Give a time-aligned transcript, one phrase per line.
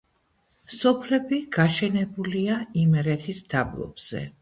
[0.75, 4.29] სოფლები გაშენებულია იმერეთის დაბლობზე.